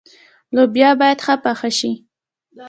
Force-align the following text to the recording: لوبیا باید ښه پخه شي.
لوبیا 0.55 0.89
باید 0.99 1.19
ښه 1.25 1.35
پخه 1.43 1.69
شي. 1.77 1.91